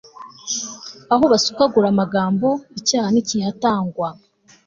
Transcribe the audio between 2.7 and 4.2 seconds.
icyaha ntikihatangwa